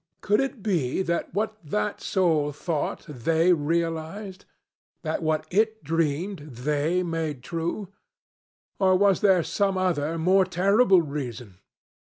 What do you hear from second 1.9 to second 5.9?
soul thought, they realized?—that what it